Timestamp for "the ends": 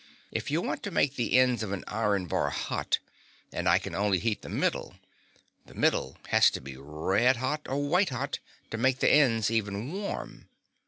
1.15-1.61, 8.97-9.51